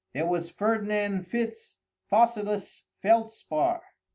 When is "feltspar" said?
3.03-3.81